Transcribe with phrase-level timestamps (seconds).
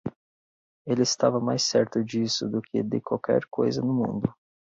[0.83, 4.33] Ele estava mais certo disso do que de qualquer coisa no mundo.